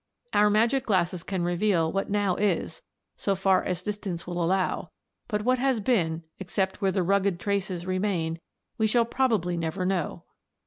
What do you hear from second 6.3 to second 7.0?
except where